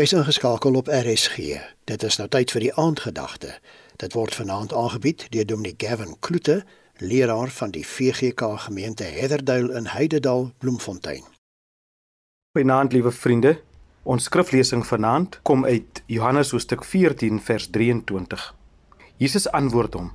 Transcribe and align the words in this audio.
Jy's 0.00 0.12
ingeskakel 0.12 0.74
op 0.74 0.86
RSG. 0.88 1.36
Dit 1.84 2.02
is 2.02 2.16
nou 2.16 2.24
tyd 2.32 2.48
vir 2.54 2.62
die 2.64 2.70
aandgedagte. 2.80 3.50
Dit 4.00 4.14
word 4.16 4.32
vanaand 4.32 4.72
aangebied 4.72 5.26
deur 5.34 5.44
Dominee 5.44 5.74
Gavin 5.76 6.14
Kloete, 6.24 6.62
leraar 7.04 7.52
van 7.52 7.74
die 7.74 7.82
VGK 7.84 8.48
gemeente 8.64 9.04
Heatherdale 9.04 9.74
in 9.76 9.90
Heidedal, 9.92 10.46
Bloemfontein. 10.58 11.26
Goeienaand 12.56 12.96
liewe 12.96 13.12
vriende. 13.12 13.58
Ons 14.02 14.30
skriflesing 14.30 14.86
vanaand 14.88 15.36
kom 15.42 15.66
uit 15.68 16.02
Johannes 16.06 16.54
hoofstuk 16.56 16.84
14 16.84 17.42
vers 17.50 17.68
23. 17.68 18.48
Jesus 19.16 19.50
antwoord 19.52 20.00
hom: 20.00 20.08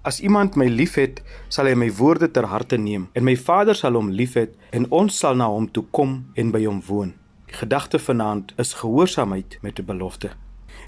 As 0.00 0.20
iemand 0.20 0.56
my 0.56 0.70
liefhet, 0.72 1.20
sal 1.48 1.68
hy 1.68 1.76
my 1.76 1.92
woorde 2.00 2.30
ter 2.30 2.48
harte 2.48 2.80
neem, 2.80 3.10
en 3.12 3.28
my 3.28 3.36
Vader 3.36 3.76
sal 3.76 4.00
hom 4.00 4.08
liefhet, 4.08 4.56
en 4.72 4.88
ons 4.88 5.18
sal 5.18 5.36
na 5.36 5.52
hom 5.52 5.68
toe 5.68 5.84
kom 5.90 6.22
en 6.34 6.56
by 6.56 6.64
hom 6.64 6.80
woon. 6.88 7.12
Gedagte 7.46 7.98
vanaand 7.98 8.52
is 8.56 8.72
gehoorsaamheid 8.72 9.58
met 9.60 9.78
'n 9.78 9.84
belofte. 9.84 10.30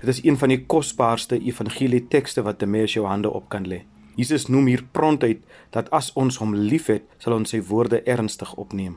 Dit 0.01 0.09
is 0.09 0.25
een 0.25 0.39
van 0.39 0.49
die 0.49 0.67
kosbaarste 0.67 1.41
evangelie 1.41 2.09
tekste 2.09 2.43
wat 2.43 2.63
'n 2.63 2.71
mens 2.71 2.93
jou 2.93 3.07
hande 3.07 3.31
op 3.31 3.49
kan 3.49 3.67
lê. 3.67 3.83
Jesus 4.15 4.47
noem 4.47 4.67
hier 4.67 4.85
prontuit 4.91 5.39
dat 5.71 5.91
as 5.91 6.13
ons 6.13 6.37
hom 6.37 6.55
liefhet, 6.55 7.03
sal 7.19 7.33
ons 7.33 7.51
sy 7.51 7.63
woorde 7.63 8.03
ernstig 8.03 8.55
opneem. 8.55 8.97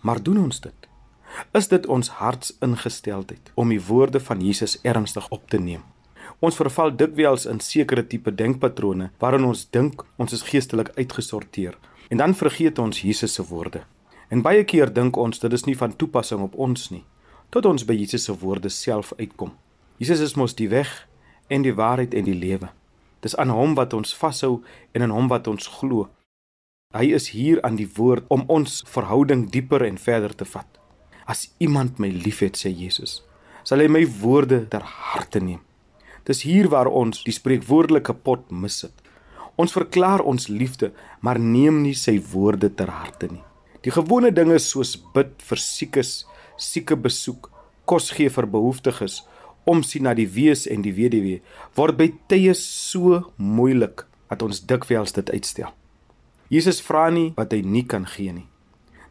Maar 0.00 0.22
doen 0.22 0.38
ons 0.38 0.60
dit? 0.60 0.88
Is 1.52 1.68
dit 1.68 1.86
ons 1.86 2.08
hartsingesteldheid 2.08 3.50
om 3.54 3.68
die 3.68 3.84
woorde 3.86 4.20
van 4.20 4.40
Jesus 4.40 4.80
ernstig 4.82 5.28
op 5.28 5.48
te 5.50 5.58
neem? 5.58 5.82
Ons 6.38 6.56
verval 6.56 6.96
dikwels 6.96 7.46
in 7.46 7.60
sekere 7.60 8.06
tipe 8.06 8.34
denkpatrone 8.34 9.10
waarin 9.18 9.44
ons 9.44 9.70
dink 9.70 10.04
ons 10.16 10.32
is 10.32 10.42
geestelik 10.42 10.90
uitgesorteer 10.94 11.78
en 12.08 12.16
dan 12.16 12.34
vergeet 12.34 12.78
ons 12.78 13.00
Jesus 13.00 13.34
se 13.34 13.44
woorde. 13.44 13.84
En 14.34 14.40
baie 14.42 14.64
keer 14.66 14.90
dink 14.90 15.14
ons 15.22 15.38
dit 15.38 15.52
is 15.54 15.62
nie 15.62 15.76
van 15.78 15.92
toepassing 15.94 16.40
op 16.42 16.56
ons 16.58 16.88
nie, 16.90 17.04
tot 17.54 17.68
ons 17.70 17.84
by 17.86 17.94
Jesus 17.94 18.24
se 18.26 18.34
woorde 18.40 18.72
self 18.72 19.12
uitkom. 19.20 19.52
Jesus 20.02 20.24
is 20.24 20.34
mos 20.34 20.56
die 20.58 20.66
weg 20.72 20.90
en 21.54 21.62
die 21.62 21.74
waarheid 21.78 22.16
en 22.18 22.26
die 22.26 22.34
lewe. 22.34 22.72
Dis 23.22 23.36
aan 23.38 23.52
hom 23.54 23.76
wat 23.78 23.94
ons 23.94 24.16
vashou 24.18 24.56
en 24.90 25.06
in 25.06 25.14
hom 25.14 25.30
wat 25.30 25.46
ons 25.52 25.70
glo. 25.76 26.08
Hy 26.98 27.12
is 27.14 27.30
hier 27.36 27.62
aan 27.62 27.78
die 27.78 27.86
woord 27.94 28.26
om 28.34 28.42
ons 28.50 28.80
verhouding 28.90 29.46
dieper 29.54 29.86
en 29.86 30.02
verder 30.02 30.34
te 30.34 30.50
vat. 30.56 30.66
As 31.30 31.46
iemand 31.62 32.02
my 32.02 32.10
liefhet, 32.10 32.58
sê 32.58 32.74
Jesus, 32.74 33.20
sal 33.62 33.86
hy 33.86 33.86
my 33.86 34.02
woorde 34.18 34.64
ter 34.74 34.82
harte 34.82 35.38
neem. 35.38 35.62
Dis 36.26 36.42
hier 36.42 36.72
waar 36.74 36.90
ons 36.90 37.22
die 37.22 37.38
spreekwoordelike 37.38 38.18
pot 38.26 38.50
missit. 38.50 38.98
Ons 39.54 39.78
verklaar 39.78 40.26
ons 40.26 40.50
liefde, 40.50 40.90
maar 41.22 41.38
neem 41.38 41.84
nie 41.86 41.94
sy 41.94 42.18
woorde 42.34 42.74
ter 42.74 42.90
harte 42.90 43.30
nie. 43.30 43.44
Die 43.84 43.92
gewone 43.92 44.32
dinge 44.32 44.56
soos 44.58 44.96
bid 45.14 45.42
vir 45.44 45.60
siekes, 45.60 46.24
sieke 46.56 46.96
besoek, 46.96 47.50
kos 47.84 48.10
gee 48.16 48.30
vir 48.32 48.46
behoeftiges, 48.48 49.20
omsien 49.68 50.06
na 50.08 50.14
die 50.16 50.28
wees 50.28 50.64
en 50.70 50.84
die 50.84 50.94
weduwee, 50.96 51.42
word 51.76 51.98
by 51.98 52.08
tye 52.32 52.54
so 52.56 53.20
moeilik 53.36 54.06
dat 54.30 54.42
ons 54.42 54.62
dikwels 54.64 55.12
dit 55.16 55.30
uitstel. 55.30 55.68
Jesus 56.48 56.80
vra 56.84 57.10
nie 57.12 57.32
wat 57.36 57.52
hy 57.52 57.60
nie 57.60 57.84
kan 57.84 58.06
gee 58.08 58.32
nie. 58.32 58.48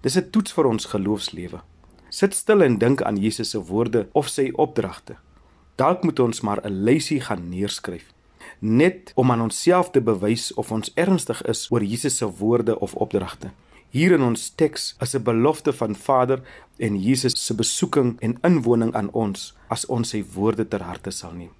Dis 0.01 0.17
'n 0.17 0.31
toets 0.31 0.51
vir 0.51 0.67
ons 0.67 0.85
geloofslewe. 0.85 1.61
Sit 2.09 2.33
stil 2.33 2.61
en 2.63 2.77
dink 2.77 3.01
aan 3.01 3.17
Jesus 3.17 3.51
se 3.51 3.59
woorde 3.59 4.07
of 4.13 4.27
sy 4.27 4.51
opdragte. 4.55 5.15
Dalk 5.77 6.03
moet 6.03 6.19
ons 6.19 6.41
maar 6.41 6.61
'n 6.65 6.83
lysie 6.83 7.21
gaan 7.21 7.49
neerskryf, 7.49 8.13
net 8.59 9.11
om 9.15 9.31
aan 9.31 9.41
onsself 9.41 9.91
te 9.91 10.01
bewys 10.01 10.53
of 10.53 10.71
ons 10.71 10.91
ernstig 10.95 11.41
is 11.45 11.71
oor 11.71 11.83
Jesus 11.83 12.17
se 12.17 12.25
woorde 12.25 12.79
of 12.79 12.95
opdragte. 12.95 13.51
Hier 13.93 14.15
in 14.15 14.23
ons 14.25 14.47
teks 14.57 14.95
is 15.05 15.13
'n 15.13 15.21
belofte 15.23 15.71
van 15.73 15.95
Vader 15.95 16.41
en 16.77 17.01
Jesus 17.01 17.45
se 17.45 17.53
besoeking 17.53 18.17
en 18.19 18.37
inwoning 18.41 18.93
aan 18.93 19.11
ons 19.11 19.53
as 19.67 19.85
ons 19.85 20.09
sy 20.09 20.23
woorde 20.33 20.67
ter 20.67 20.81
harte 20.81 21.11
sal 21.11 21.31
neem. 21.31 21.51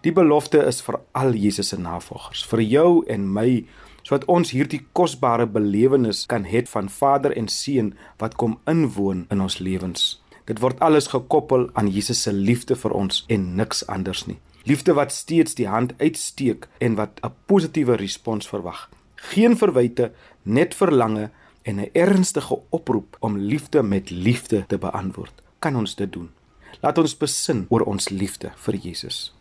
Die 0.00 0.12
belofte 0.12 0.62
is 0.66 0.80
vir 0.80 1.00
al 1.12 1.32
Jesus 1.32 1.68
se 1.68 1.76
navolgers, 1.76 2.44
vir 2.44 2.60
jou 2.60 3.04
en 3.06 3.32
my, 3.32 3.64
sodat 4.02 4.28
ons 4.28 4.50
hierdie 4.50 4.86
kosbare 4.92 5.46
belewenis 5.46 6.26
kan 6.26 6.44
hê 6.44 6.62
van 6.66 6.88
Vader 6.88 7.36
en 7.36 7.48
Seun 7.48 7.94
wat 8.18 8.36
kom 8.36 8.58
inwoon 8.66 9.26
in 9.30 9.40
ons 9.40 9.58
lewens. 9.58 10.22
Dit 10.46 10.60
word 10.60 10.80
alles 10.80 11.06
gekoppel 11.06 11.70
aan 11.72 11.90
Jesus 11.90 12.22
se 12.22 12.32
liefde 12.32 12.76
vir 12.76 12.92
ons 12.92 13.24
en 13.28 13.56
niks 13.56 13.86
anders 13.86 14.26
nie. 14.26 14.38
Liefde 14.64 14.94
wat 14.94 15.12
steeds 15.12 15.54
die 15.54 15.68
hand 15.68 15.94
uitsteek 15.98 16.68
en 16.78 16.94
wat 16.94 17.20
'n 17.24 17.32
positiewe 17.46 17.96
respons 17.96 18.48
verwag. 18.48 18.88
Geen 19.16 19.56
verwyte, 19.56 20.12
net 20.42 20.74
verlange 20.74 21.30
en 21.62 21.80
'n 21.80 21.90
ernstige 21.92 22.58
oproep 22.68 23.16
om 23.20 23.38
liefde 23.38 23.82
met 23.82 24.10
liefde 24.10 24.64
te 24.66 24.78
beantwoord. 24.78 25.42
Kan 25.58 25.76
ons 25.76 25.94
dit 25.94 26.12
doen? 26.12 26.30
Laat 26.80 26.98
ons 26.98 27.16
besin 27.16 27.66
oor 27.68 27.80
ons 27.80 28.08
liefde 28.08 28.52
vir 28.54 28.74
Jesus. 28.74 29.34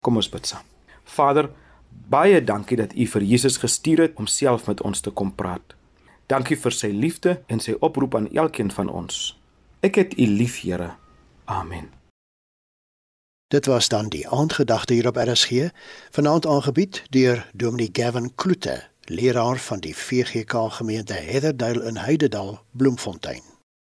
Kom 0.00 0.16
ons 0.16 0.28
bid 0.28 0.46
saam. 0.46 0.64
Vader, 1.04 1.50
baie 2.08 2.44
dankie 2.44 2.76
dat 2.76 2.94
U 2.94 3.06
vir 3.06 3.22
Jesus 3.22 3.56
gestuur 3.56 3.98
het 3.98 4.14
om 4.16 4.26
self 4.26 4.66
met 4.66 4.80
ons 4.80 5.00
te 5.00 5.10
kom 5.10 5.34
praat. 5.34 5.74
Dankie 6.26 6.56
vir 6.56 6.72
sy 6.72 6.86
liefde 6.86 7.42
en 7.46 7.60
sy 7.60 7.76
oproep 7.80 8.14
aan 8.14 8.30
elkeen 8.34 8.70
van 8.70 8.88
ons. 8.88 9.38
Ek 9.80 9.94
het 9.94 10.18
U 10.18 10.26
lief, 10.26 10.60
Here. 10.62 10.94
Amen. 11.44 11.90
Dit 13.48 13.66
was 13.66 13.88
dan 13.88 14.08
die 14.08 14.28
aandgedagte 14.28 14.94
hier 14.94 15.06
op 15.06 15.16
RSG, 15.16 15.68
vanaand 16.10 16.46
aangebied 16.46 17.02
deur 17.10 17.46
Dominee 17.54 17.90
Gavin 17.92 18.34
Kloete 18.34 18.82
leraar 19.10 19.58
van 19.58 19.80
die 19.80 19.96
VGK 19.96 20.52
gemeente 20.68 21.12
Heatherdale 21.12 21.84
in 21.84 21.96
Heidedal, 21.96 22.60
Bloemfontein. 22.70 23.55